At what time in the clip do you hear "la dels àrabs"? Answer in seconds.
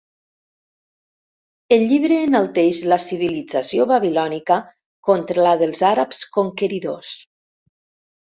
5.49-6.23